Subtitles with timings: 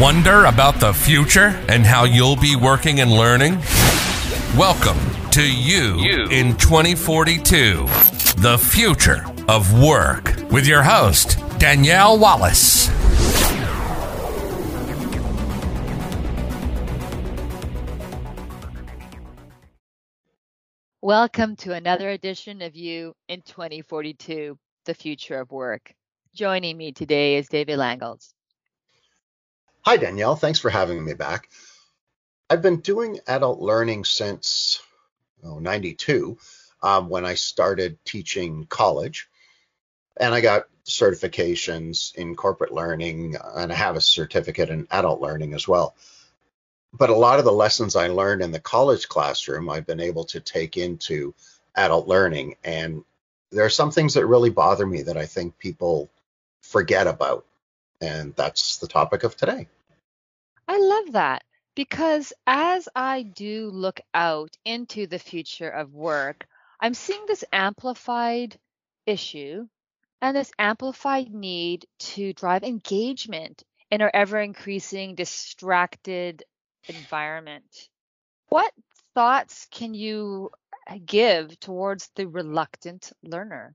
[0.00, 3.54] Wonder about the future and how you'll be working and learning?
[4.54, 4.98] Welcome
[5.30, 6.28] to You, you.
[6.28, 7.86] in 2042,
[8.42, 12.90] the future of work, with your host, Danielle Wallace.
[21.00, 25.94] Welcome to another edition of You in 2042, the future of work.
[26.34, 28.34] Joining me today is David Langels.
[29.86, 30.34] Hi, Danielle.
[30.34, 31.48] Thanks for having me back.
[32.50, 34.82] I've been doing adult learning since
[35.44, 36.36] oh, 92
[36.82, 39.28] um, when I started teaching college.
[40.16, 45.54] And I got certifications in corporate learning, and I have a certificate in adult learning
[45.54, 45.94] as well.
[46.92, 50.24] But a lot of the lessons I learned in the college classroom, I've been able
[50.24, 51.32] to take into
[51.76, 52.56] adult learning.
[52.64, 53.04] And
[53.52, 56.10] there are some things that really bother me that I think people
[56.60, 57.46] forget about.
[58.00, 59.68] And that's the topic of today.
[60.68, 61.44] I love that
[61.74, 66.46] because as I do look out into the future of work,
[66.80, 68.58] I'm seeing this amplified
[69.06, 69.66] issue
[70.20, 76.42] and this amplified need to drive engagement in our ever increasing distracted
[76.88, 77.88] environment.
[78.48, 78.72] What
[79.14, 80.50] thoughts can you
[80.88, 83.74] uh, give towards the reluctant learner?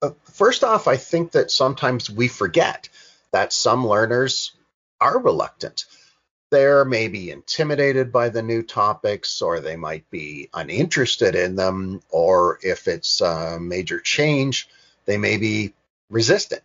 [0.00, 2.88] Uh, first off, I think that sometimes we forget
[3.30, 4.52] that some learners
[5.02, 5.86] are reluctant.
[6.50, 12.60] They're maybe intimidated by the new topics, or they might be uninterested in them, or
[12.62, 14.68] if it's a major change,
[15.04, 15.74] they may be
[16.08, 16.62] resistant.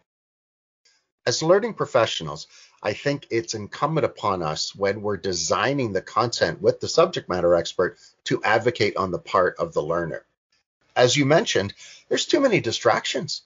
[1.25, 2.45] As learning professionals,
[2.83, 7.55] I think it's incumbent upon us when we're designing the content with the subject matter
[7.55, 10.25] expert to advocate on the part of the learner.
[10.95, 11.73] As you mentioned,
[12.07, 13.41] there's too many distractions.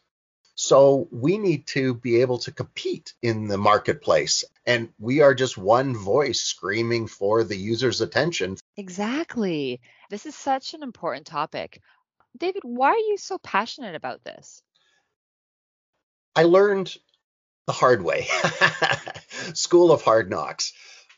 [0.61, 4.43] So we need to be able to compete in the marketplace.
[4.63, 8.57] And we are just one voice screaming for the user's attention.
[8.77, 9.81] Exactly.
[10.11, 11.81] This is such an important topic.
[12.37, 14.61] David, why are you so passionate about this?
[16.35, 16.95] I learned
[17.65, 18.27] the hard way
[19.55, 20.73] School of Hard Knocks.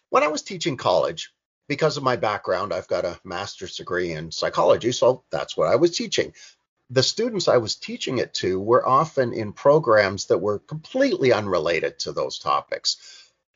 [0.07, 1.33] When I was teaching college,
[1.67, 5.75] because of my background, I've got a master's degree in psychology, so that's what I
[5.75, 6.33] was teaching
[6.89, 11.99] the students I was teaching it to were often in programs that were completely unrelated
[11.99, 12.97] to those topics.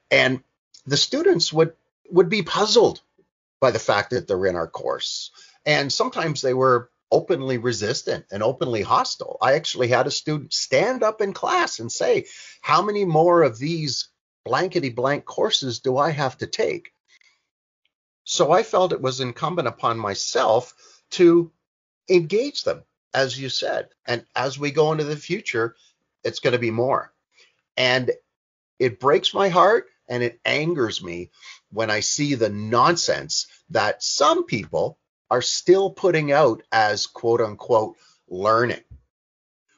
[0.09, 0.43] And
[0.85, 1.73] the students would
[2.09, 3.01] would be puzzled
[3.59, 5.31] by the fact that they're in our course.
[5.65, 9.37] And sometimes they were openly resistant and openly hostile.
[9.41, 12.25] I actually had a student stand up in class and say,
[12.61, 14.09] How many more of these
[14.45, 16.93] blankety blank courses do I have to take?
[18.23, 20.73] So I felt it was incumbent upon myself
[21.11, 21.51] to
[22.09, 23.89] engage them as you said.
[24.05, 25.75] And as we go into the future,
[26.23, 27.13] it's going to be more.
[27.75, 28.11] And
[28.79, 31.31] it breaks my heart and it angers me
[31.71, 34.97] when I see the nonsense that some people
[35.29, 37.97] are still putting out as quote unquote
[38.29, 38.83] learning.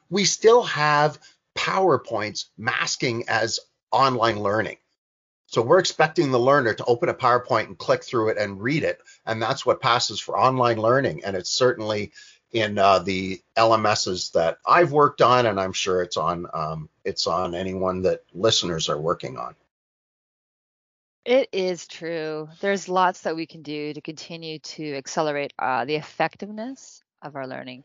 [0.08, 1.18] We still have
[1.56, 4.76] PowerPoints masking as online learning.
[5.46, 8.84] So we're expecting the learner to open a PowerPoint and click through it and read
[8.84, 9.00] it.
[9.26, 11.24] And that's what passes for online learning.
[11.24, 12.12] And it's certainly
[12.52, 17.26] in uh, the LMSs that I've worked on, and I'm sure it's on um, it's
[17.26, 19.54] on anyone that listeners are working on.
[21.24, 22.48] It is true.
[22.60, 27.46] There's lots that we can do to continue to accelerate uh, the effectiveness of our
[27.46, 27.84] learning.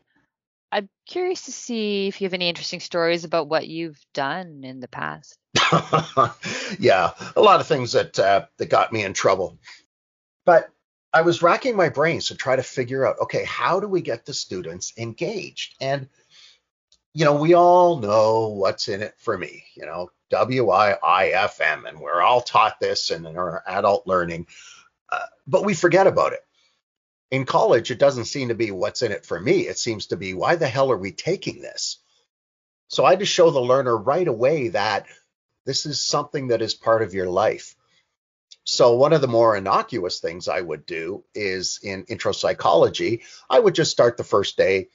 [0.72, 4.80] I'm curious to see if you have any interesting stories about what you've done in
[4.80, 5.38] the past.
[6.78, 9.58] yeah, a lot of things that uh, that got me in trouble.
[10.44, 10.70] But
[11.16, 14.26] I was racking my brains to try to figure out, okay, how do we get
[14.26, 15.74] the students engaged?
[15.80, 16.08] And
[17.14, 21.28] you know, we all know what's in it for me, you know, W I I
[21.28, 24.46] F M, and we're all taught this in our adult learning,
[25.10, 26.44] uh, but we forget about it.
[27.30, 29.60] In college, it doesn't seem to be what's in it for me.
[29.60, 31.96] It seems to be why the hell are we taking this?
[32.88, 35.06] So I to show the learner right away that
[35.64, 37.74] this is something that is part of your life.
[38.66, 43.60] So one of the more innocuous things I would do is in intro psychology, I
[43.60, 44.88] would just start the first day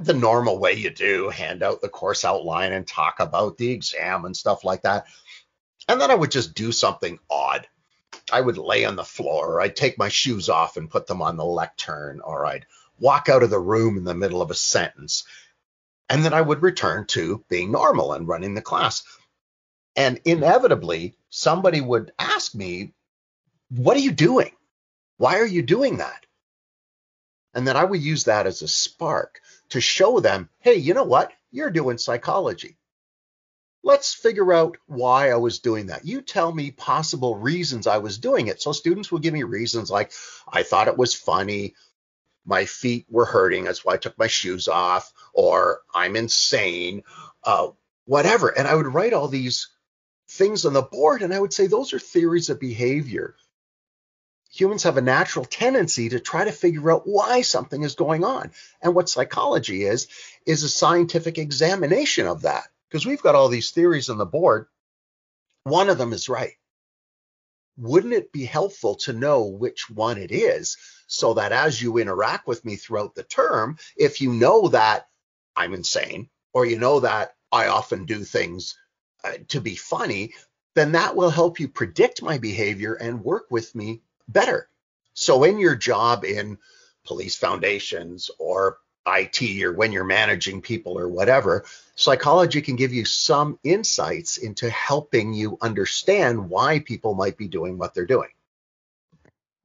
[0.00, 4.24] the normal way you do, hand out the course outline and talk about the exam
[4.24, 5.06] and stuff like that.
[5.88, 7.66] And then I would just do something odd.
[8.32, 11.22] I would lay on the floor, or I'd take my shoes off and put them
[11.22, 12.66] on the lectern, or I'd
[13.00, 15.24] walk out of the room in the middle of a sentence.
[16.08, 19.02] And then I would return to being normal and running the class.
[19.96, 22.94] And inevitably, somebody would ask me,
[23.70, 24.52] What are you doing?
[25.18, 26.26] Why are you doing that?
[27.54, 29.40] And then I would use that as a spark
[29.70, 31.32] to show them, Hey, you know what?
[31.50, 32.78] You're doing psychology.
[33.84, 36.04] Let's figure out why I was doing that.
[36.06, 38.62] You tell me possible reasons I was doing it.
[38.62, 40.12] So students will give me reasons like
[40.48, 41.74] I thought it was funny,
[42.44, 47.02] my feet were hurting, that's why I took my shoes off, or I'm insane,
[47.44, 47.68] uh,
[48.04, 48.48] whatever.
[48.48, 49.68] And I would write all these
[50.32, 53.36] things on the board and I would say those are theories of behavior.
[54.52, 58.50] Humans have a natural tendency to try to figure out why something is going on.
[58.82, 60.08] And what psychology is,
[60.46, 64.66] is a scientific examination of that because we've got all these theories on the board.
[65.64, 66.54] One of them is right.
[67.78, 70.76] Wouldn't it be helpful to know which one it is
[71.06, 75.08] so that as you interact with me throughout the term, if you know that
[75.56, 78.76] I'm insane or you know that I often do things
[79.24, 80.34] uh, to be funny,
[80.74, 84.68] then that will help you predict my behavior and work with me better.
[85.14, 86.58] So in your job in
[87.04, 91.64] police foundations or IT or when you're managing people or whatever,
[91.96, 97.78] psychology can give you some insights into helping you understand why people might be doing
[97.78, 98.30] what they're doing.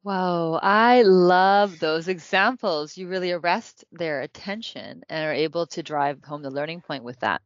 [0.03, 2.97] Wow, I love those examples.
[2.97, 7.19] You really arrest their attention and are able to drive home the learning point with
[7.19, 7.41] that.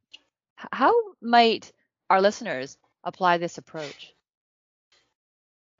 [0.71, 1.71] How might
[2.11, 4.13] our listeners apply this approach?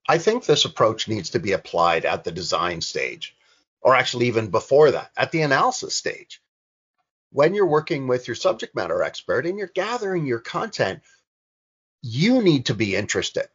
[0.08, 3.36] I think this approach needs to be applied at the design stage
[3.82, 6.42] or actually even before that, at the analysis stage.
[7.34, 11.02] When you're working with your subject matter expert and you're gathering your content,
[12.02, 13.48] you need to be interested.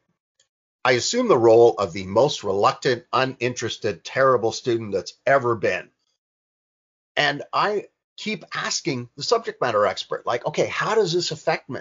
[0.84, 5.88] I assume the role of the most reluctant, uninterested, terrible student that's ever been.
[7.16, 7.86] And I
[8.18, 11.80] keep asking the subject matter expert, like, okay, how does this affect me?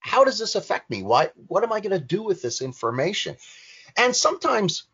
[0.00, 1.02] How does this affect me?
[1.02, 3.36] Why, what am I going to do with this information?
[3.96, 4.84] And sometimes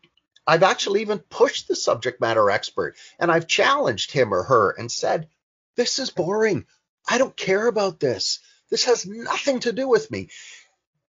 [0.45, 4.91] I've actually even pushed the subject matter expert and I've challenged him or her and
[4.91, 5.29] said,
[5.75, 6.65] This is boring.
[7.07, 8.39] I don't care about this.
[8.69, 10.29] This has nothing to do with me.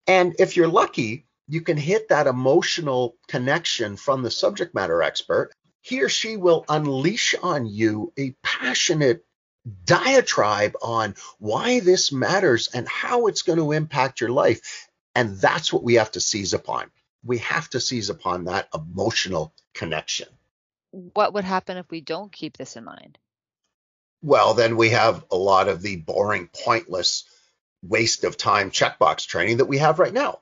[0.07, 5.53] And if you're lucky, you can hit that emotional connection from the subject matter expert.
[5.81, 9.25] He or she will unleash on you a passionate
[9.85, 14.89] diatribe on why this matters and how it's going to impact your life.
[15.15, 16.91] And that's what we have to seize upon
[17.27, 20.29] we have to seize upon that emotional connection.
[20.93, 23.19] What would happen if we don't keep this in mind?
[24.23, 27.25] Well, then we have a lot of the boring, pointless
[27.83, 30.41] waste of time checkbox training that we have right now.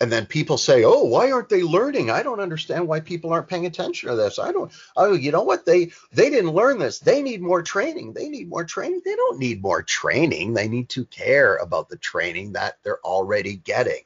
[0.00, 2.08] And then people say, "Oh, why aren't they learning?
[2.08, 4.38] I don't understand why people aren't paying attention to this.
[4.38, 4.70] I don't.
[4.96, 5.66] Oh, you know what?
[5.66, 7.00] They they didn't learn this.
[7.00, 8.12] They need more training.
[8.12, 9.02] They need more training.
[9.04, 10.54] They don't need more training.
[10.54, 14.04] They need to care about the training that they're already getting.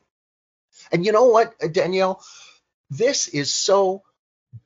[0.91, 2.25] And you know what, uh, Danielle?
[2.91, 4.03] This is so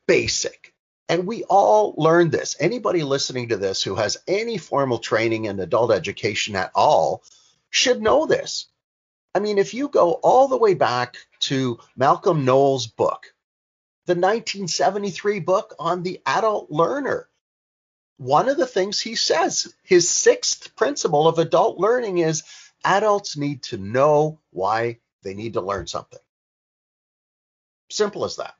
[0.06, 0.74] basic.
[1.08, 2.56] And we all learned this.
[2.58, 7.22] Anybody listening to this who has any formal training in adult education at all
[7.70, 8.66] should know this.
[9.36, 13.34] I mean, if you go all the way back to Malcolm Knowles' book,
[14.06, 17.28] the 1973 book on the adult learner,
[18.16, 22.44] one of the things he says, his sixth principle of adult learning is
[22.82, 26.20] adults need to know why they need to learn something.
[27.90, 28.54] Simple as that.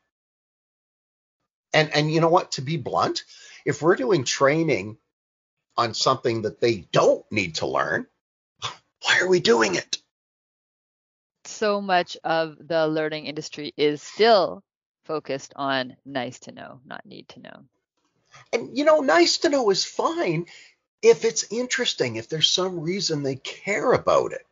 [1.73, 2.53] And and you know what?
[2.53, 3.25] To be blunt,
[3.65, 4.99] if we're doing training
[5.79, 8.07] on something that they don't need to learn,
[9.01, 10.03] why are we doing it?
[11.47, 14.63] So much of the learning industry is still
[15.05, 17.65] focused on nice to know, not need to know.
[18.53, 20.47] And you know, nice to know is fine
[21.03, 24.47] if it's interesting, if there's some reason they care about it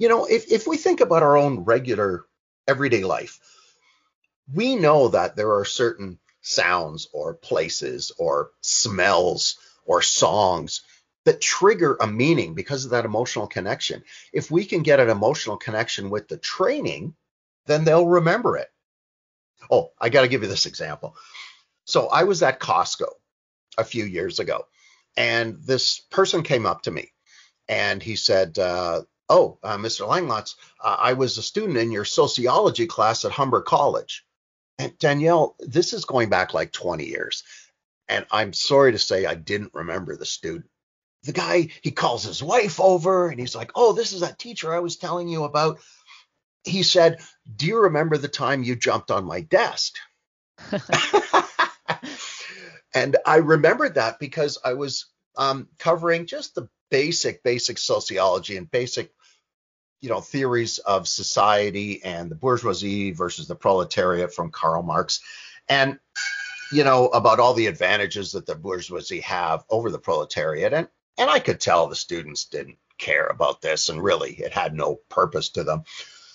[0.00, 2.24] you know, if, if we think about our own regular
[2.66, 3.38] everyday life,
[4.52, 10.80] we know that there are certain sounds or places or smells or songs
[11.24, 14.02] that trigger a meaning because of that emotional connection.
[14.32, 17.14] If we can get an emotional connection with the training,
[17.66, 18.68] then they'll remember it.
[19.70, 21.16] Oh, I got to give you this example.
[21.84, 23.08] So I was at Costco
[23.76, 24.66] a few years ago,
[25.16, 27.12] and this person came up to me
[27.68, 30.08] and he said, uh, Oh, uh, Mr.
[30.08, 34.26] Langlots, uh, I was a student in your sociology class at Humber College.
[34.76, 37.44] And Danielle, this is going back like 20 years.
[38.08, 40.68] And I'm sorry to say I didn't remember the student.
[41.24, 44.72] The guy, he calls his wife over and he's like, Oh, this is that teacher
[44.72, 45.80] I was telling you about.
[46.64, 47.20] He said,
[47.56, 49.94] Do you remember the time you jumped on my desk?
[52.94, 58.70] and I remembered that because I was um, covering just the basic, basic sociology and
[58.70, 59.12] basic
[60.00, 65.20] you know theories of society and the bourgeoisie versus the proletariat from Karl Marx,
[65.68, 65.98] and
[66.72, 70.88] you know about all the advantages that the bourgeoisie have over the proletariat, and
[71.20, 73.90] and I could tell the students didn't care about this.
[73.90, 75.84] And really, it had no purpose to them.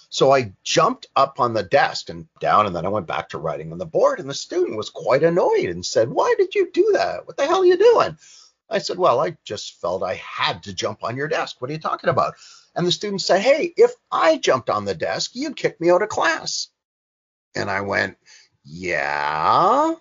[0.09, 3.39] So I jumped up on the desk and down, and then I went back to
[3.39, 4.19] writing on the board.
[4.19, 7.25] And the student was quite annoyed and said, Why did you do that?
[7.25, 8.15] What the hell are you doing?
[8.69, 11.59] I said, Well, I just felt I had to jump on your desk.
[11.59, 12.35] What are you talking about?
[12.75, 16.03] And the student said, Hey, if I jumped on the desk, you'd kick me out
[16.03, 16.67] of class.
[17.55, 18.17] And I went,
[18.63, 19.95] Yeah.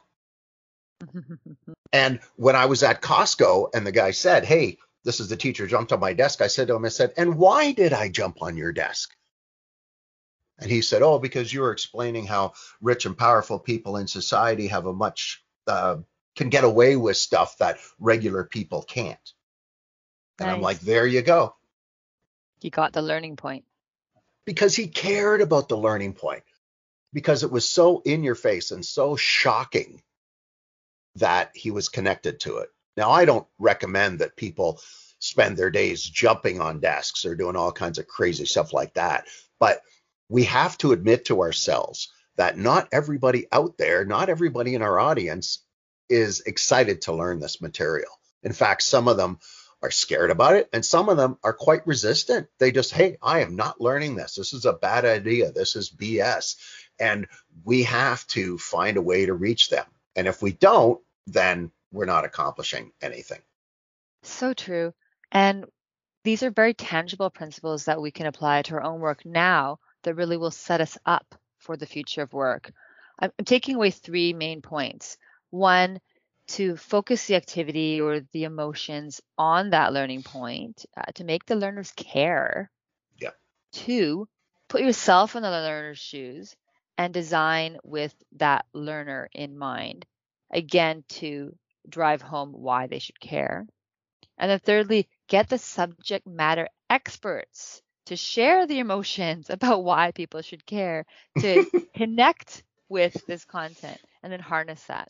[1.95, 5.69] and when I was at Costco and the guy said, Hey, this is the teacher
[5.69, 8.43] jumped on my desk, I said to him, I said, And why did I jump
[8.43, 9.15] on your desk?
[10.59, 14.67] And he said, Oh, because you were explaining how rich and powerful people in society
[14.67, 15.99] have a much, uh,
[16.35, 19.33] can get away with stuff that regular people can't.
[20.41, 20.57] And nice.
[20.57, 21.55] I'm like, There you go.
[22.61, 23.67] You got the learning point.
[24.47, 26.43] Because he cared about the learning point,
[27.13, 30.03] because it was so in your face and so shocking
[31.17, 32.69] that he was connected to it.
[32.97, 34.81] Now, I don't recommend that people
[35.19, 39.27] spend their days jumping on desks or doing all kinds of crazy stuff like that.
[39.59, 39.81] But
[40.29, 44.99] we have to admit to ourselves that not everybody out there, not everybody in our
[44.99, 45.65] audience
[46.09, 48.11] is excited to learn this material.
[48.43, 49.39] In fact, some of them
[49.83, 52.49] are scared about it and some of them are quite resistant.
[52.59, 54.35] They just, hey, I am not learning this.
[54.35, 55.53] This is a bad idea.
[55.53, 56.57] This is BS.
[56.99, 57.27] And
[57.65, 59.87] we have to find a way to reach them.
[60.17, 63.41] And if we don't, then we're not accomplishing anything.
[64.23, 64.93] So true.
[65.33, 65.65] And
[66.25, 70.15] these are very tangible principles that we can apply to our own work now that
[70.15, 72.73] really will set us up for the future of work.
[73.19, 75.17] I'm taking away three main points.
[75.51, 76.01] One,
[76.47, 81.57] to focus the activity or the emotions on that learning point uh, to make the
[81.57, 82.71] learners care.
[83.19, 83.31] Yeah.
[83.73, 84.29] Two,
[84.69, 86.55] put yourself in the learner's shoes
[86.97, 90.07] and design with that learner in mind.
[90.51, 91.55] Again, to
[91.89, 93.67] drive home why they should care.
[94.39, 100.43] And then thirdly, get the subject matter experts to share the emotions about why people
[100.43, 101.07] should care,
[101.41, 101.65] to
[101.97, 105.09] connect with this content and then harness that.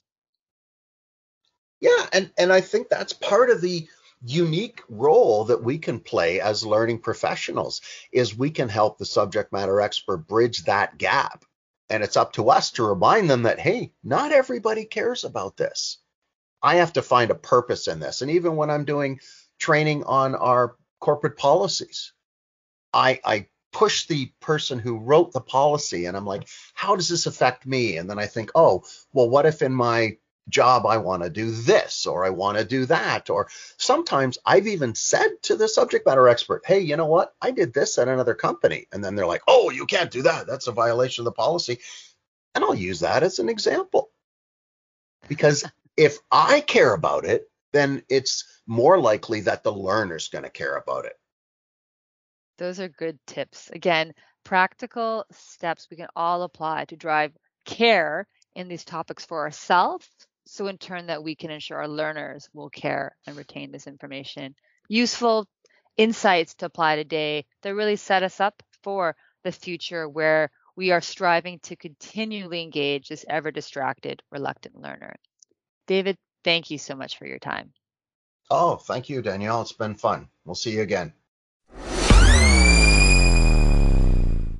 [1.80, 3.86] Yeah, and and I think that's part of the
[4.24, 9.52] unique role that we can play as learning professionals is we can help the subject
[9.52, 11.44] matter expert bridge that gap.
[11.90, 15.98] And it's up to us to remind them that hey, not everybody cares about this.
[16.62, 18.22] I have to find a purpose in this.
[18.22, 19.20] And even when I'm doing
[19.58, 22.12] training on our corporate policies,
[22.92, 27.26] I, I push the person who wrote the policy and I'm like, how does this
[27.26, 27.98] affect me?
[27.98, 30.16] And then I think, oh, well, what if in my
[30.48, 33.30] job I want to do this or I want to do that?
[33.30, 37.34] Or sometimes I've even said to the subject matter expert, hey, you know what?
[37.40, 38.86] I did this at another company.
[38.92, 40.46] And then they're like, oh, you can't do that.
[40.46, 41.80] That's a violation of the policy.
[42.54, 44.10] And I'll use that as an example.
[45.28, 45.64] Because
[45.96, 50.76] if I care about it, then it's more likely that the learner's going to care
[50.76, 51.18] about it.
[52.58, 53.70] Those are good tips.
[53.72, 57.32] Again, practical steps we can all apply to drive
[57.64, 60.08] care in these topics for ourselves.
[60.54, 64.54] So, in turn, that we can ensure our learners will care and retain this information.
[64.87, 65.49] Useful
[65.96, 71.00] insights to apply today that really set us up for the future where we are
[71.00, 75.16] striving to continually engage this ever distracted, reluctant learner.
[75.88, 77.73] David, thank you so much for your time.
[78.49, 79.62] Oh, thank you, Danielle.
[79.62, 80.28] It's been fun.
[80.44, 81.14] We'll see you again.